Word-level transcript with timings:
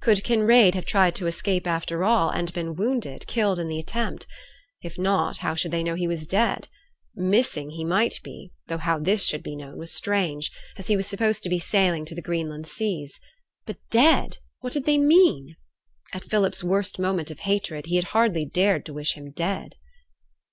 Could 0.00 0.24
Kinraid 0.24 0.74
have 0.74 0.84
tried 0.84 1.14
to 1.14 1.28
escape 1.28 1.64
after 1.64 2.02
all, 2.02 2.28
and 2.30 2.52
been 2.52 2.74
wounded, 2.74 3.24
killed 3.28 3.60
in 3.60 3.68
the 3.68 3.78
attempt? 3.78 4.26
If 4.82 4.98
not, 4.98 5.36
how 5.38 5.54
should 5.54 5.70
they 5.70 5.84
know 5.84 5.94
he 5.94 6.08
was 6.08 6.26
dead? 6.26 6.66
Missing 7.14 7.70
he 7.70 7.84
might 7.84 8.18
be, 8.24 8.50
though 8.66 8.78
how 8.78 8.98
this 8.98 9.24
should 9.26 9.44
be 9.44 9.54
known 9.54 9.78
was 9.78 9.92
strange, 9.92 10.50
as 10.76 10.88
he 10.88 10.96
was 10.96 11.06
supposed 11.06 11.44
to 11.44 11.48
be 11.48 11.60
sailing 11.60 12.04
to 12.06 12.16
the 12.16 12.20
Greenland 12.20 12.66
seas. 12.66 13.20
But 13.64 13.78
dead! 13.88 14.38
What 14.58 14.72
did 14.72 14.86
they 14.86 14.98
mean? 14.98 15.54
At 16.12 16.24
Philip's 16.24 16.64
worst 16.64 16.98
moment 16.98 17.30
of 17.30 17.38
hatred 17.46 17.86
he 17.86 17.94
had 17.94 18.06
hardly 18.06 18.44
dared 18.44 18.84
to 18.86 18.92
wish 18.92 19.12
him 19.14 19.30
dead. 19.30 19.76